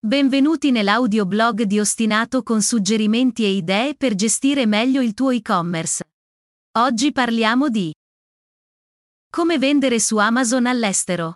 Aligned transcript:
Benvenuti 0.00 0.70
nell'audioblog 0.70 1.62
di 1.62 1.80
Ostinato 1.80 2.44
con 2.44 2.62
suggerimenti 2.62 3.42
e 3.42 3.48
idee 3.48 3.96
per 3.96 4.14
gestire 4.14 4.64
meglio 4.64 5.02
il 5.02 5.12
tuo 5.12 5.30
e-commerce. 5.30 6.04
Oggi 6.78 7.10
parliamo 7.10 7.68
di 7.68 7.92
come 9.28 9.58
vendere 9.58 9.98
su 9.98 10.16
Amazon 10.18 10.66
all'estero. 10.66 11.32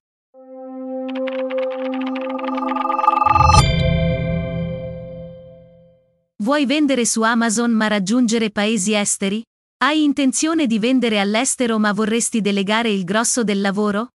Vuoi 6.36 6.64
vendere 6.64 7.04
su 7.04 7.22
Amazon 7.22 7.72
ma 7.72 7.88
raggiungere 7.88 8.52
paesi 8.52 8.94
esteri? 8.94 9.42
Hai 9.78 10.04
intenzione 10.04 10.68
di 10.68 10.78
vendere 10.78 11.18
all'estero 11.18 11.80
ma 11.80 11.92
vorresti 11.92 12.40
delegare 12.40 12.90
il 12.90 13.02
grosso 13.02 13.42
del 13.42 13.60
lavoro? 13.60 14.10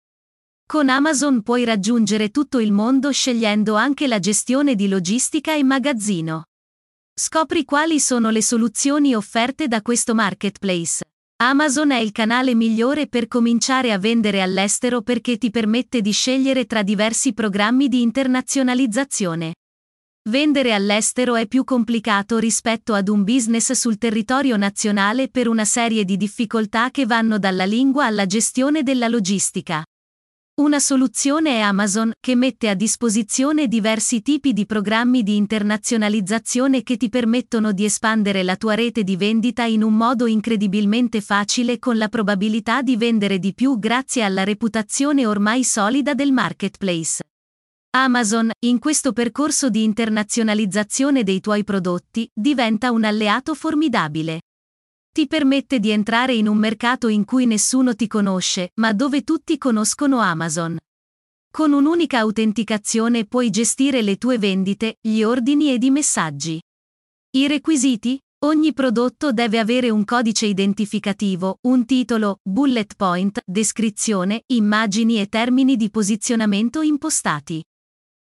Con 0.69 0.89
Amazon 0.89 1.43
puoi 1.43 1.63
raggiungere 1.63 2.29
tutto 2.29 2.59
il 2.59 2.73
mondo 2.73 3.09
scegliendo 3.09 3.75
anche 3.75 4.05
la 4.05 4.19
gestione 4.19 4.75
di 4.75 4.89
logistica 4.89 5.55
e 5.55 5.63
magazzino. 5.63 6.47
Scopri 7.17 7.63
quali 7.63 8.01
sono 8.01 8.31
le 8.31 8.41
soluzioni 8.41 9.15
offerte 9.15 9.69
da 9.69 9.81
questo 9.81 10.13
marketplace. 10.13 11.05
Amazon 11.37 11.91
è 11.91 11.99
il 11.99 12.11
canale 12.11 12.53
migliore 12.53 13.07
per 13.07 13.29
cominciare 13.29 13.93
a 13.93 13.97
vendere 13.97 14.41
all'estero 14.41 15.01
perché 15.01 15.37
ti 15.37 15.51
permette 15.51 16.01
di 16.01 16.11
scegliere 16.11 16.65
tra 16.65 16.83
diversi 16.83 17.33
programmi 17.33 17.87
di 17.87 18.01
internazionalizzazione. 18.01 19.53
Vendere 20.29 20.73
all'estero 20.73 21.35
è 21.37 21.47
più 21.47 21.63
complicato 21.63 22.39
rispetto 22.39 22.93
ad 22.93 23.07
un 23.07 23.23
business 23.23 23.71
sul 23.71 23.97
territorio 23.97 24.57
nazionale 24.57 25.29
per 25.29 25.47
una 25.47 25.63
serie 25.63 26.03
di 26.03 26.17
difficoltà 26.17 26.91
che 26.91 27.05
vanno 27.05 27.39
dalla 27.39 27.63
lingua 27.63 28.05
alla 28.05 28.25
gestione 28.25 28.83
della 28.83 29.07
logistica. 29.07 29.81
Una 30.59 30.79
soluzione 30.79 31.57
è 31.57 31.59
Amazon, 31.59 32.13
che 32.19 32.33
mette 32.33 32.67
a 32.67 32.73
disposizione 32.73 33.67
diversi 33.67 34.23
tipi 34.23 34.53
di 34.53 34.65
programmi 34.65 35.21
di 35.21 35.35
internazionalizzazione 35.35 36.81
che 36.81 36.97
ti 36.97 37.09
permettono 37.09 37.73
di 37.73 37.85
espandere 37.85 38.41
la 38.41 38.55
tua 38.55 38.73
rete 38.73 39.03
di 39.03 39.15
vendita 39.17 39.65
in 39.65 39.83
un 39.83 39.95
modo 39.95 40.25
incredibilmente 40.25 41.21
facile 41.21 41.77
con 41.77 41.99
la 41.99 42.07
probabilità 42.07 42.81
di 42.81 42.97
vendere 42.97 43.37
di 43.37 43.53
più 43.53 43.77
grazie 43.77 44.23
alla 44.23 44.43
reputazione 44.43 45.27
ormai 45.27 45.63
solida 45.63 46.15
del 46.15 46.31
marketplace. 46.31 47.21
Amazon, 47.91 48.49
in 48.65 48.79
questo 48.79 49.13
percorso 49.13 49.69
di 49.69 49.83
internazionalizzazione 49.83 51.21
dei 51.21 51.39
tuoi 51.39 51.63
prodotti, 51.63 52.27
diventa 52.33 52.89
un 52.89 53.03
alleato 53.03 53.53
formidabile. 53.53 54.39
Ti 55.17 55.25
permette 55.25 55.79
di 55.79 55.89
entrare 55.89 56.35
in 56.35 56.47
un 56.47 56.57
mercato 56.57 57.07
in 57.07 57.25
cui 57.25 57.47
nessuno 57.47 57.95
ti 57.95 58.05
conosce, 58.05 58.69
ma 58.75 58.93
dove 58.93 59.23
tutti 59.23 59.57
conoscono 59.57 60.19
Amazon. 60.19 60.77
Con 61.51 61.73
un'unica 61.73 62.19
autenticazione 62.19 63.25
puoi 63.25 63.49
gestire 63.49 64.03
le 64.03 64.17
tue 64.17 64.37
vendite, 64.37 64.97
gli 65.01 65.23
ordini 65.23 65.71
ed 65.71 65.81
i 65.81 65.89
messaggi. 65.89 66.61
I 67.31 67.47
requisiti? 67.47 68.21
Ogni 68.45 68.73
prodotto 68.73 69.31
deve 69.31 69.57
avere 69.57 69.89
un 69.89 70.05
codice 70.05 70.45
identificativo, 70.45 71.57
un 71.61 71.87
titolo, 71.87 72.37
bullet 72.43 72.93
point, 72.95 73.41
descrizione, 73.43 74.43
immagini 74.53 75.19
e 75.19 75.25
termini 75.29 75.77
di 75.77 75.89
posizionamento 75.89 76.81
impostati. 76.81 77.59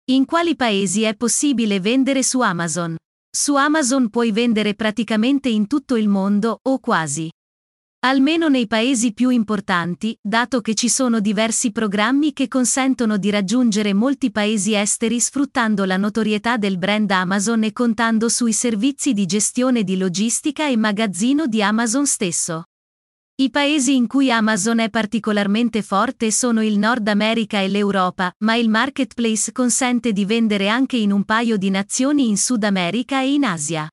In 0.05 0.25
quali 0.25 0.55
paesi 0.55 1.03
è 1.03 1.15
possibile 1.15 1.79
vendere 1.79 2.23
su 2.23 2.39
Amazon? 2.39 2.95
Su 3.31 3.53
Amazon 3.55 4.09
puoi 4.09 4.31
vendere 4.31 4.73
praticamente 4.73 5.49
in 5.49 5.67
tutto 5.67 5.95
il 5.95 6.07
mondo, 6.07 6.59
o 6.63 6.79
quasi. 6.79 7.31
Almeno 7.99 8.47
nei 8.47 8.65
paesi 8.65 9.13
più 9.13 9.29
importanti, 9.29 10.17
dato 10.19 10.61
che 10.61 10.73
ci 10.73 10.89
sono 10.89 11.19
diversi 11.19 11.71
programmi 11.71 12.33
che 12.33 12.47
consentono 12.47 13.17
di 13.17 13.29
raggiungere 13.29 13.93
molti 13.93 14.31
paesi 14.31 14.73
esteri 14.73 15.19
sfruttando 15.19 15.85
la 15.85 15.97
notorietà 15.97 16.57
del 16.57 16.77
brand 16.77 17.11
Amazon 17.11 17.63
e 17.63 17.71
contando 17.71 18.29
sui 18.29 18.53
servizi 18.53 19.13
di 19.13 19.25
gestione 19.25 19.83
di 19.83 19.97
logistica 19.97 20.67
e 20.67 20.75
magazzino 20.75 21.45
di 21.45 21.61
Amazon 21.61 22.07
stesso. 22.07 22.63
I 23.39 23.49
paesi 23.51 23.95
in 23.95 24.07
cui 24.07 24.29
Amazon 24.29 24.79
è 24.79 24.89
particolarmente 24.89 25.81
forte 25.81 26.29
sono 26.29 26.61
il 26.61 26.77
Nord 26.77 27.07
America 27.07 27.61
e 27.61 27.69
l'Europa, 27.69 28.29
ma 28.39 28.55
il 28.55 28.67
marketplace 28.67 29.53
consente 29.53 30.11
di 30.11 30.25
vendere 30.25 30.67
anche 30.67 30.97
in 30.97 31.13
un 31.13 31.23
paio 31.23 31.55
di 31.55 31.69
nazioni 31.69 32.27
in 32.27 32.37
Sud 32.37 32.65
America 32.65 33.21
e 33.21 33.31
in 33.31 33.45
Asia. 33.45 33.89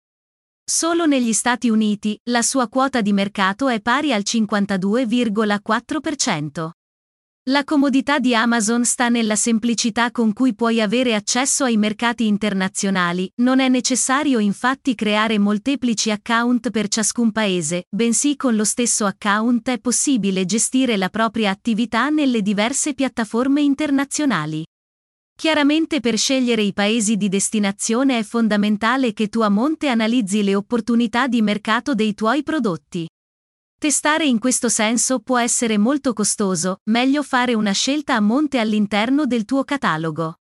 Solo 0.64 1.06
negli 1.06 1.32
Stati 1.32 1.70
Uniti, 1.70 2.18
la 2.24 2.42
sua 2.42 2.68
quota 2.68 3.00
di 3.00 3.12
mercato 3.12 3.68
è 3.68 3.80
pari 3.80 4.12
al 4.12 4.24
52,4%. 4.26 6.70
La 7.48 7.62
comodità 7.62 8.18
di 8.18 8.34
Amazon 8.34 8.84
sta 8.84 9.08
nella 9.08 9.36
semplicità 9.36 10.10
con 10.10 10.32
cui 10.32 10.52
puoi 10.52 10.80
avere 10.80 11.14
accesso 11.14 11.62
ai 11.62 11.76
mercati 11.76 12.26
internazionali, 12.26 13.30
non 13.36 13.60
è 13.60 13.68
necessario 13.68 14.40
infatti 14.40 14.96
creare 14.96 15.38
molteplici 15.38 16.10
account 16.10 16.70
per 16.70 16.88
ciascun 16.88 17.30
paese, 17.30 17.84
bensì 17.88 18.34
con 18.34 18.56
lo 18.56 18.64
stesso 18.64 19.06
account 19.06 19.70
è 19.70 19.78
possibile 19.78 20.44
gestire 20.44 20.96
la 20.96 21.08
propria 21.08 21.50
attività 21.50 22.08
nelle 22.08 22.42
diverse 22.42 22.94
piattaforme 22.94 23.60
internazionali. 23.60 24.64
Chiaramente 25.32 26.00
per 26.00 26.18
scegliere 26.18 26.62
i 26.62 26.72
paesi 26.72 27.16
di 27.16 27.28
destinazione 27.28 28.18
è 28.18 28.24
fondamentale 28.24 29.12
che 29.12 29.28
tu 29.28 29.38
a 29.42 29.48
monte 29.48 29.86
analizzi 29.86 30.42
le 30.42 30.56
opportunità 30.56 31.28
di 31.28 31.42
mercato 31.42 31.94
dei 31.94 32.12
tuoi 32.12 32.42
prodotti. 32.42 33.06
Testare 33.86 34.26
in 34.26 34.40
questo 34.40 34.68
senso 34.68 35.20
può 35.20 35.38
essere 35.38 35.78
molto 35.78 36.12
costoso, 36.12 36.80
meglio 36.90 37.22
fare 37.22 37.54
una 37.54 37.70
scelta 37.70 38.16
a 38.16 38.20
monte 38.20 38.58
all'interno 38.58 39.26
del 39.26 39.44
tuo 39.44 39.62
catalogo. 39.62 40.40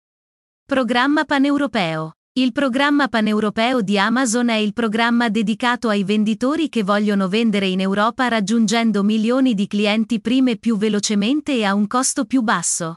Programma 0.66 1.25
paneuropeo. 1.25 2.13
Il 2.34 2.51
programma 2.53 3.07
paneuropeo 3.07 3.81
di 3.84 4.00
Amazon 4.00 4.50
è 4.50 4.55
il 4.55 4.73
programma 4.73 5.29
dedicato 5.29 5.89
ai 5.89 6.03
venditori 6.03 6.69
che 6.69 6.81
vogliono 6.81 7.28
vendere 7.28 7.67
in 7.67 7.81
Europa 7.81 8.28
raggiungendo 8.28 9.03
milioni 9.03 9.53
di 9.53 9.67
clienti 9.67 10.19
prime 10.19 10.57
più 10.57 10.75
velocemente 10.75 11.53
e 11.53 11.66
a 11.66 11.75
un 11.75 11.85
costo 11.85 12.25
più 12.25 12.41
basso. 12.41 12.95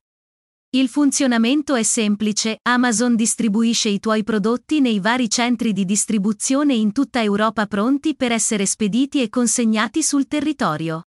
Il 0.71 0.91
funzionamento 0.91 1.77
è 1.77 1.83
semplice, 1.83 2.59
Amazon 2.69 3.17
distribuisce 3.17 3.89
i 3.89 4.01
tuoi 4.01 4.23
prodotti 4.23 4.81
nei 4.81 5.01
vari 5.01 5.31
centri 5.31 5.73
di 5.73 5.87
distribuzione 5.87 6.75
in 6.75 6.93
tutta 6.93 7.23
Europa 7.23 7.67
pronti 7.67 8.15
per 8.15 8.33
essere 8.33 8.67
spediti 8.67 9.23
e 9.23 9.31
consegnati 9.31 10.03
sul 10.03 10.29
territorio. 10.29 11.05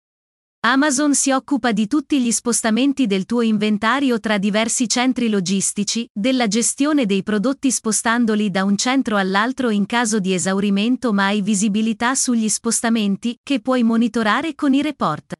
Amazon 0.66 1.14
si 1.14 1.30
occupa 1.30 1.72
di 1.72 1.86
tutti 1.86 2.20
gli 2.20 2.32
spostamenti 2.32 3.06
del 3.06 3.24
tuo 3.24 3.40
inventario 3.40 4.20
tra 4.20 4.36
diversi 4.36 4.90
centri 4.90 5.30
logistici, 5.30 6.06
della 6.12 6.48
gestione 6.48 7.06
dei 7.06 7.22
prodotti 7.22 7.70
spostandoli 7.70 8.50
da 8.50 8.62
un 8.62 8.76
centro 8.76 9.16
all'altro 9.16 9.70
in 9.70 9.86
caso 9.86 10.18
di 10.18 10.34
esaurimento 10.34 11.14
ma 11.14 11.28
hai 11.28 11.40
visibilità 11.40 12.14
sugli 12.14 12.50
spostamenti, 12.50 13.38
che 13.42 13.60
puoi 13.60 13.82
monitorare 13.82 14.54
con 14.54 14.74
i 14.74 14.82
report. 14.82 15.32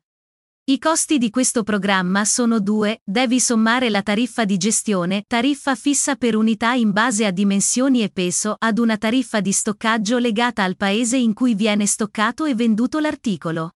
I 0.68 0.80
costi 0.80 1.18
di 1.18 1.30
questo 1.30 1.62
programma 1.62 2.24
sono 2.24 2.58
due, 2.58 3.00
devi 3.04 3.38
sommare 3.38 3.88
la 3.88 4.02
tariffa 4.02 4.44
di 4.44 4.56
gestione, 4.56 5.22
tariffa 5.24 5.76
fissa 5.76 6.16
per 6.16 6.34
unità 6.34 6.72
in 6.72 6.90
base 6.90 7.24
a 7.24 7.30
dimensioni 7.30 8.02
e 8.02 8.10
peso, 8.10 8.56
ad 8.58 8.78
una 8.78 8.96
tariffa 8.96 9.40
di 9.40 9.52
stoccaggio 9.52 10.18
legata 10.18 10.64
al 10.64 10.74
paese 10.76 11.18
in 11.18 11.34
cui 11.34 11.54
viene 11.54 11.86
stoccato 11.86 12.46
e 12.46 12.56
venduto 12.56 12.98
l'articolo. 12.98 13.74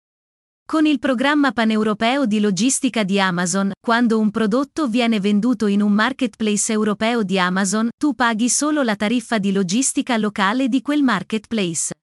Con 0.66 0.84
il 0.84 0.98
programma 0.98 1.52
paneuropeo 1.52 2.26
di 2.26 2.40
logistica 2.40 3.04
di 3.04 3.20
Amazon, 3.20 3.70
quando 3.80 4.18
un 4.18 4.32
prodotto 4.32 4.88
viene 4.88 5.20
venduto 5.20 5.68
in 5.68 5.82
un 5.82 5.92
marketplace 5.92 6.72
europeo 6.72 7.22
di 7.22 7.38
Amazon, 7.38 7.90
tu 7.96 8.16
paghi 8.16 8.48
solo 8.48 8.82
la 8.82 8.96
tariffa 8.96 9.38
di 9.38 9.52
logistica 9.52 10.16
locale 10.16 10.66
di 10.66 10.82
quel 10.82 11.04
marketplace. 11.04 11.94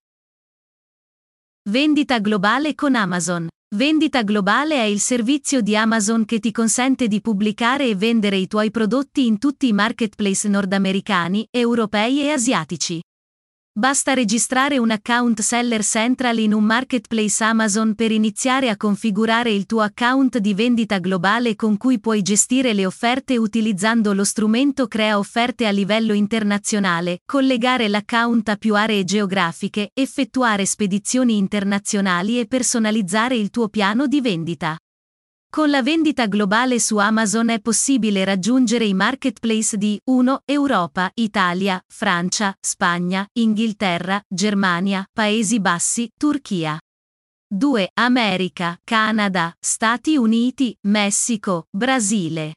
Vendita 1.63 2.19
globale 2.19 2.73
con 2.73 2.95
Amazon. 2.95 3.49
Vendita 3.75 4.21
globale 4.21 4.75
è 4.75 4.83
il 4.83 5.01
servizio 5.01 5.59
di 5.59 5.75
Amazon 5.75 6.23
che 6.23 6.39
ti 6.39 6.53
consente 6.53 7.09
di 7.09 7.19
pubblicare 7.19 7.89
e 7.89 7.95
vendere 7.95 8.37
i 8.37 8.47
tuoi 8.47 8.71
prodotti 8.71 9.25
in 9.25 9.39
tutti 9.39 9.67
i 9.67 9.73
marketplace 9.73 10.47
nordamericani, 10.47 11.45
europei 11.51 12.21
e 12.21 12.29
asiatici. 12.29 13.01
Basta 13.77 14.13
registrare 14.13 14.79
un 14.79 14.89
account 14.89 15.39
Seller 15.39 15.83
Central 15.83 16.39
in 16.39 16.51
un 16.51 16.63
marketplace 16.63 17.43
Amazon 17.43 17.93
per 17.93 18.11
iniziare 18.11 18.69
a 18.69 18.75
configurare 18.75 19.51
il 19.51 19.67
tuo 19.67 19.81
account 19.81 20.39
di 20.39 20.55
vendita 20.55 20.97
globale 20.97 21.55
con 21.55 21.77
cui 21.77 21.99
puoi 21.99 22.23
gestire 22.23 22.73
le 22.73 22.87
offerte 22.87 23.37
utilizzando 23.37 24.13
lo 24.13 24.23
strumento 24.23 24.87
Crea 24.87 25.19
offerte 25.19 25.67
a 25.67 25.69
livello 25.69 26.13
internazionale, 26.13 27.19
collegare 27.23 27.87
l'account 27.87 28.49
a 28.49 28.55
più 28.55 28.73
aree 28.73 29.03
geografiche, 29.03 29.91
effettuare 29.93 30.65
spedizioni 30.65 31.37
internazionali 31.37 32.39
e 32.39 32.47
personalizzare 32.47 33.35
il 33.35 33.51
tuo 33.51 33.67
piano 33.69 34.07
di 34.07 34.21
vendita. 34.21 34.75
Con 35.49 35.69
la 35.69 35.81
vendita 35.81 36.27
globale 36.27 36.77
su 36.79 36.97
Amazon 36.97 37.49
è 37.49 37.61
possibile 37.61 38.25
raggiungere 38.25 38.85
i 38.85 38.93
marketplace 38.93 39.77
di 39.77 39.99
1. 40.03 40.41
Europa, 40.45 41.09
Italia, 41.15 41.81
Francia, 41.87 42.53
Spagna, 42.59 43.25
Inghilterra, 43.39 44.21
Germania, 44.27 45.07
Paesi 45.11 45.59
Bassi, 45.59 46.11
Turchia. 46.15 46.77
2. 47.49 47.91
America, 47.93 48.77
Canada, 48.83 49.55
Stati 49.57 50.17
Uniti, 50.17 50.77
Messico, 50.81 51.67
Brasile. 51.71 52.55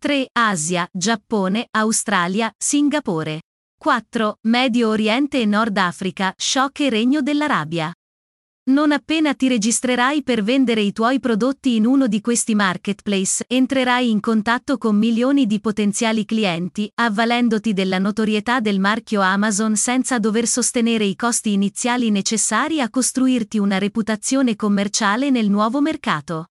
3. 0.00 0.28
Asia, 0.32 0.88
Giappone, 0.92 1.68
Australia, 1.70 2.52
Singapore. 2.58 3.42
4. 3.78 4.38
Medio 4.48 4.88
Oriente 4.88 5.40
e 5.40 5.46
Nord 5.46 5.76
Africa, 5.76 6.34
Shock 6.36 6.80
e 6.80 6.90
Regno 6.90 7.22
dell'Arabia. 7.22 7.92
Non 8.68 8.92
appena 8.92 9.32
ti 9.32 9.48
registrerai 9.48 10.22
per 10.22 10.42
vendere 10.42 10.82
i 10.82 10.92
tuoi 10.92 11.20
prodotti 11.20 11.76
in 11.76 11.86
uno 11.86 12.06
di 12.06 12.20
questi 12.20 12.54
marketplace, 12.54 13.42
entrerai 13.48 14.10
in 14.10 14.20
contatto 14.20 14.76
con 14.76 14.94
milioni 14.94 15.46
di 15.46 15.58
potenziali 15.58 16.26
clienti, 16.26 16.90
avvalendoti 16.96 17.72
della 17.72 17.98
notorietà 17.98 18.60
del 18.60 18.78
marchio 18.78 19.22
Amazon 19.22 19.74
senza 19.74 20.18
dover 20.18 20.46
sostenere 20.46 21.04
i 21.04 21.16
costi 21.16 21.54
iniziali 21.54 22.10
necessari 22.10 22.82
a 22.82 22.90
costruirti 22.90 23.56
una 23.56 23.78
reputazione 23.78 24.54
commerciale 24.54 25.30
nel 25.30 25.48
nuovo 25.48 25.80
mercato. 25.80 26.48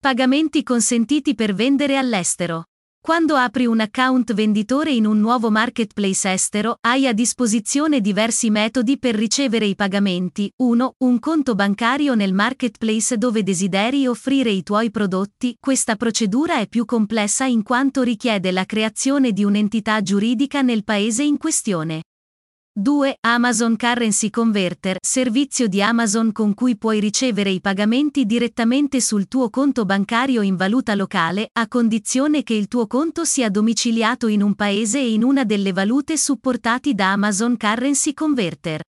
Pagamenti 0.00 0.62
consentiti 0.62 1.34
per 1.34 1.54
vendere 1.54 1.98
all'estero. 1.98 2.68
Quando 3.04 3.34
apri 3.34 3.66
un 3.66 3.80
account 3.80 4.32
venditore 4.32 4.92
in 4.92 5.06
un 5.06 5.18
nuovo 5.18 5.50
marketplace 5.50 6.30
estero, 6.30 6.76
hai 6.82 7.08
a 7.08 7.12
disposizione 7.12 8.00
diversi 8.00 8.48
metodi 8.48 8.96
per 8.96 9.16
ricevere 9.16 9.64
i 9.64 9.74
pagamenti. 9.74 10.48
1. 10.58 10.94
Un 10.98 11.18
conto 11.18 11.56
bancario 11.56 12.14
nel 12.14 12.32
marketplace 12.32 13.18
dove 13.18 13.42
desideri 13.42 14.06
offrire 14.06 14.50
i 14.50 14.62
tuoi 14.62 14.92
prodotti. 14.92 15.56
Questa 15.58 15.96
procedura 15.96 16.60
è 16.60 16.68
più 16.68 16.84
complessa 16.84 17.44
in 17.44 17.64
quanto 17.64 18.02
richiede 18.02 18.52
la 18.52 18.64
creazione 18.64 19.32
di 19.32 19.42
un'entità 19.42 20.00
giuridica 20.00 20.62
nel 20.62 20.84
paese 20.84 21.24
in 21.24 21.38
questione. 21.38 22.02
2. 22.74 23.18
Amazon 23.20 23.76
Currency 23.76 24.30
Converter, 24.30 24.96
servizio 24.98 25.68
di 25.68 25.82
Amazon 25.82 26.32
con 26.32 26.54
cui 26.54 26.78
puoi 26.78 27.00
ricevere 27.00 27.50
i 27.50 27.60
pagamenti 27.60 28.24
direttamente 28.24 29.02
sul 29.02 29.28
tuo 29.28 29.50
conto 29.50 29.84
bancario 29.84 30.40
in 30.40 30.56
valuta 30.56 30.94
locale, 30.94 31.50
a 31.52 31.68
condizione 31.68 32.42
che 32.42 32.54
il 32.54 32.68
tuo 32.68 32.86
conto 32.86 33.26
sia 33.26 33.50
domiciliato 33.50 34.26
in 34.26 34.42
un 34.42 34.54
paese 34.54 35.00
e 35.00 35.12
in 35.12 35.22
una 35.22 35.44
delle 35.44 35.74
valute 35.74 36.16
supportati 36.16 36.94
da 36.94 37.12
Amazon 37.12 37.58
Currency 37.58 38.14
Converter. 38.14 38.80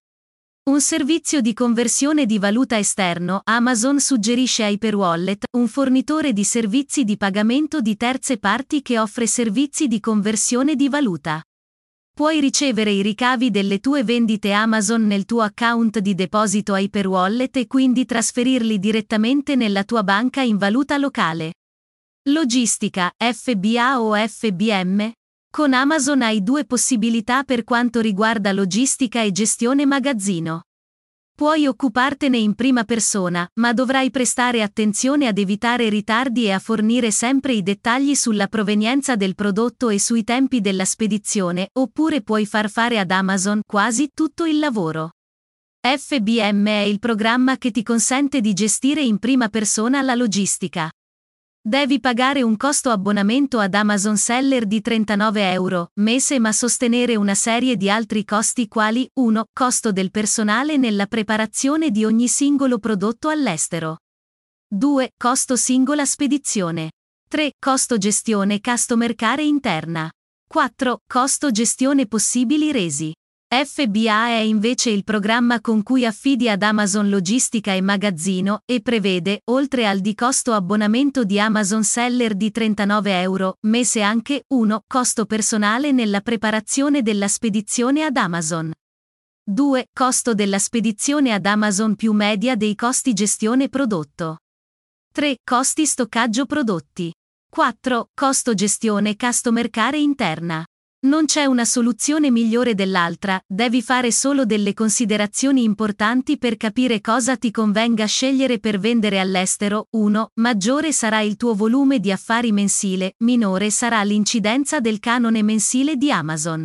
Un 0.71 0.81
servizio 0.81 1.43
di 1.43 1.53
conversione 1.53 2.25
di 2.25 2.39
valuta 2.39 2.79
esterno, 2.79 3.43
Amazon 3.45 4.01
suggerisce 4.01 4.63
Hyperwallet, 4.63 5.45
un 5.59 5.69
fornitore 5.69 6.33
di 6.33 6.45
servizi 6.45 7.05
di 7.05 7.19
pagamento 7.19 7.83
di 7.83 7.99
terze 7.99 8.39
parti 8.39 8.81
che 8.81 8.99
offre 8.99 9.27
servizi 9.27 9.89
di 9.89 10.01
conversione 10.01 10.75
di 10.75 10.89
valuta. 10.89 11.43
Puoi 12.15 12.39
ricevere 12.39 12.93
i 12.93 13.03
ricavi 13.03 13.51
delle 13.51 13.81
tue 13.81 14.05
vendite 14.05 14.53
Amazon 14.53 15.05
nel 15.05 15.25
tuo 15.25 15.41
account 15.41 15.99
di 15.99 16.15
deposito 16.15 16.77
Hyperwallet 16.77 17.57
e 17.57 17.67
quindi 17.67 18.05
trasferirli 18.05 18.79
direttamente 18.79 19.57
nella 19.57 19.83
tua 19.83 20.05
banca 20.05 20.41
in 20.41 20.57
valuta 20.57 20.97
locale. 20.97 21.55
Logistica, 22.29 23.11
FBA 23.19 24.01
o 24.01 24.15
FBM? 24.15 25.11
Con 25.51 25.73
Amazon 25.73 26.23
hai 26.23 26.45
due 26.45 26.65
possibilità 26.65 27.43
per 27.43 27.65
quanto 27.65 28.01
riguarda 28.01 28.53
logistica 28.53 29.21
e 29.21 29.33
gestione 29.33 29.85
magazzino. 29.85 30.63
Puoi 31.37 31.67
occupartene 31.67 32.39
in 32.39 32.55
prima 32.55 32.85
persona, 32.85 33.45
ma 33.55 33.73
dovrai 33.73 34.13
prestare 34.13 34.63
attenzione 34.63 35.27
ad 35.27 35.37
evitare 35.37 35.89
ritardi 35.89 36.45
e 36.45 36.53
a 36.53 36.61
fornire 36.61 37.11
sempre 37.11 37.55
i 37.55 37.63
dettagli 37.65 38.15
sulla 38.15 38.47
provenienza 38.47 39.17
del 39.17 39.35
prodotto 39.35 39.89
e 39.89 39.99
sui 39.99 40.23
tempi 40.23 40.61
della 40.61 40.85
spedizione, 40.85 41.71
oppure 41.73 42.23
puoi 42.23 42.47
far 42.47 42.71
fare 42.71 43.01
ad 43.01 43.11
Amazon 43.11 43.63
quasi 43.67 44.13
tutto 44.15 44.45
il 44.45 44.61
lavoro. 44.61 45.11
FBM 45.81 46.67
è 46.67 46.83
il 46.83 47.01
programma 47.01 47.59
che 47.59 47.73
ti 47.73 47.83
consente 47.83 48.41
di 48.41 48.53
gestire 48.53 49.03
in 49.03 49.19
prima 49.19 49.49
persona 49.49 50.03
la 50.03 50.15
logistica. 50.15 50.89
Devi 51.67 51.99
pagare 51.99 52.43
un 52.43 52.59
costo 52.59 52.91
abbonamento 52.91 53.59
ad 53.59 53.73
Amazon 53.73 54.19
Seller 54.19 54.67
di 54.67 54.83
39 54.83 55.51
euro 55.51 55.93
mese 55.95 56.39
ma 56.39 56.53
sostenere 56.53 57.17
una 57.17 57.35
serie 57.35 57.79
di 57.79 57.89
altri 57.89 58.27
costi 58.27 58.69
quali 58.69 59.09
1. 59.15 59.47
Costo 59.51 59.91
del 59.91 60.11
personale 60.11 60.77
nella 60.77 61.07
preparazione 61.07 61.91
di 61.91 62.05
ogni 62.05 62.29
singolo 62.29 62.79
prodotto 62.79 63.31
all'estero. 63.31 64.01
2. 64.69 65.13
Costo 65.17 65.57
singola 65.57 66.05
spedizione. 66.05 66.91
3. 67.31 67.53
Costo 67.59 67.97
gestione 67.97 68.61
customer 68.61 69.15
care 69.15 69.45
interna. 69.45 70.11
4. 70.47 70.99
Costo 71.07 71.51
gestione 71.51 72.07
possibili 72.07 72.73
resi. 72.73 73.11
FBA 73.63 74.29
è 74.29 74.39
invece 74.39 74.91
il 74.91 75.05
programma 75.05 75.61
con 75.61 75.83
cui 75.85 76.05
affidi 76.05 76.49
ad 76.49 76.63
Amazon 76.63 77.09
logistica 77.09 77.73
e 77.73 77.81
magazzino 77.81 78.63
e 78.65 78.81
prevede, 78.81 79.43
oltre 79.45 79.87
al 79.87 80.01
di 80.01 80.15
costo 80.15 80.53
abbonamento 80.55 81.23
di 81.25 81.39
Amazon 81.39 81.85
Seller 81.85 82.35
di 82.35 82.51
39 82.51 83.21
euro, 83.21 83.59
mese 83.67 84.03
anche 84.03 84.45
1. 84.49 84.83
Costo 84.87 85.27
personale 85.27 85.93
nella 85.93 86.21
preparazione 86.21 87.03
della 87.03 87.29
spedizione 87.29 88.03
ad 88.03 88.17
Amazon. 88.17 88.73
2. 89.45 89.89
Costo 89.93 90.35
della 90.35 90.59
spedizione 90.59 91.33
ad 91.33 91.47
Amazon 91.47 91.95
più 91.95 92.13
media 92.13 92.57
dei 92.57 92.75
costi 92.75 93.13
gestione 93.13 93.69
prodotto. 93.69 94.39
3. 95.13 95.37
Costi 95.45 95.87
stoccaggio 95.87 96.47
prodotti. 96.47 97.13
4. 97.51 98.09
Costo 98.15 98.55
gestione 98.55 99.15
customer 99.17 99.71
care 99.71 99.99
interna. 99.99 100.65
Non 101.05 101.27
c'è 101.27 101.45
una 101.45 101.67
soluzione 101.67 102.31
migliore 102.31 102.75
dell'altra, 102.75 103.39
devi 103.47 103.83
fare 103.83 104.11
solo 104.11 104.47
delle 104.47 104.73
considerazioni 104.73 105.63
importanti 105.63 106.39
per 106.39 106.57
capire 106.57 107.03
cosa 107.03 107.37
ti 107.37 107.51
convenga 107.51 108.07
scegliere 108.07 108.59
per 108.59 108.79
vendere 108.79 109.21
all'estero. 109.21 109.89
1. 109.91 110.31
Maggiore 110.37 110.93
sarà 110.93 111.21
il 111.21 111.37
tuo 111.37 111.53
volume 111.55 112.01
di 112.01 112.11
affari 112.11 112.53
mensile, 112.53 113.17
minore 113.19 113.69
sarà 113.69 114.03
l'incidenza 114.03 114.81
del 114.81 114.99
canone 114.99 115.43
mensile 115.43 115.97
di 115.97 116.11
Amazon. 116.11 116.65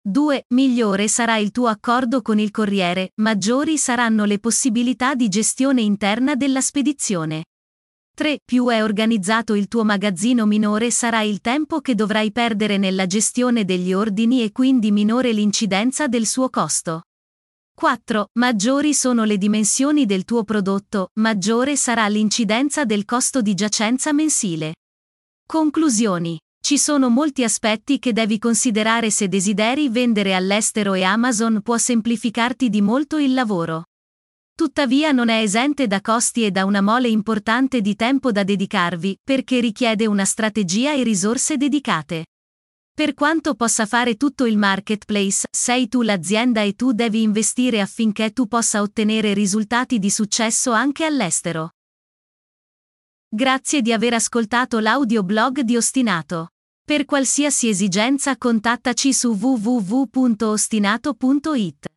2. 0.00 0.44
Migliore 0.54 1.06
sarà 1.06 1.36
il 1.36 1.50
tuo 1.50 1.66
accordo 1.66 2.22
con 2.22 2.38
il 2.38 2.50
corriere, 2.50 3.10
maggiori 3.16 3.76
saranno 3.76 4.24
le 4.24 4.38
possibilità 4.38 5.14
di 5.14 5.28
gestione 5.28 5.82
interna 5.82 6.36
della 6.36 6.62
spedizione. 6.62 7.44
3. 8.18 8.40
Più 8.44 8.66
è 8.66 8.82
organizzato 8.82 9.54
il 9.54 9.68
tuo 9.68 9.84
magazzino 9.84 10.44
minore 10.44 10.90
sarà 10.90 11.22
il 11.22 11.40
tempo 11.40 11.80
che 11.80 11.94
dovrai 11.94 12.32
perdere 12.32 12.76
nella 12.76 13.06
gestione 13.06 13.64
degli 13.64 13.92
ordini 13.92 14.42
e 14.42 14.50
quindi 14.50 14.90
minore 14.90 15.30
l'incidenza 15.30 16.08
del 16.08 16.26
suo 16.26 16.50
costo. 16.50 17.02
4. 17.74 18.30
Maggiori 18.40 18.92
sono 18.92 19.22
le 19.22 19.38
dimensioni 19.38 20.04
del 20.04 20.24
tuo 20.24 20.42
prodotto, 20.42 21.10
maggiore 21.20 21.76
sarà 21.76 22.08
l'incidenza 22.08 22.84
del 22.84 23.04
costo 23.04 23.40
di 23.40 23.54
giacenza 23.54 24.12
mensile. 24.12 24.74
Conclusioni. 25.46 26.36
Ci 26.60 26.76
sono 26.76 27.10
molti 27.10 27.44
aspetti 27.44 28.00
che 28.00 28.12
devi 28.12 28.40
considerare 28.40 29.10
se 29.10 29.28
desideri 29.28 29.90
vendere 29.90 30.34
all'estero 30.34 30.94
e 30.94 31.04
Amazon 31.04 31.60
può 31.62 31.78
semplificarti 31.78 32.68
di 32.68 32.80
molto 32.80 33.18
il 33.18 33.32
lavoro. 33.32 33.84
Tuttavia 34.58 35.12
non 35.12 35.28
è 35.28 35.40
esente 35.40 35.86
da 35.86 36.00
costi 36.00 36.44
e 36.44 36.50
da 36.50 36.64
una 36.64 36.80
mole 36.80 37.06
importante 37.06 37.80
di 37.80 37.94
tempo 37.94 38.32
da 38.32 38.42
dedicarvi, 38.42 39.20
perché 39.22 39.60
richiede 39.60 40.08
una 40.08 40.24
strategia 40.24 40.94
e 40.94 41.04
risorse 41.04 41.56
dedicate. 41.56 42.26
Per 42.92 43.14
quanto 43.14 43.54
possa 43.54 43.86
fare 43.86 44.16
tutto 44.16 44.46
il 44.46 44.58
marketplace, 44.58 45.46
sei 45.48 45.86
tu 45.86 46.02
l'azienda 46.02 46.62
e 46.62 46.74
tu 46.74 46.90
devi 46.90 47.22
investire 47.22 47.80
affinché 47.80 48.32
tu 48.32 48.48
possa 48.48 48.82
ottenere 48.82 49.32
risultati 49.32 50.00
di 50.00 50.10
successo 50.10 50.72
anche 50.72 51.04
all'estero. 51.04 51.74
Grazie 53.28 53.80
di 53.80 53.92
aver 53.92 54.14
ascoltato 54.14 54.80
l'audioblog 54.80 55.60
di 55.60 55.76
Ostinato. 55.76 56.48
Per 56.84 57.04
qualsiasi 57.04 57.68
esigenza 57.68 58.36
contattaci 58.36 59.12
su 59.12 59.38
www.ostinato.it. 59.40 61.96